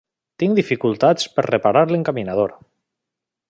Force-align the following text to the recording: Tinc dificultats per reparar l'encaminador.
Tinc 0.43 0.55
dificultats 0.59 1.29
per 1.35 1.45
reparar 1.49 1.85
l'encaminador. 1.93 2.57